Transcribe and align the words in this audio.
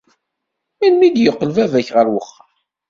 Melmi 0.79 1.03
i 1.07 1.09
d-yeqqel 1.15 1.49
baba-k 1.55 1.89
ɣer 1.95 2.05
uxxam? 2.19 2.51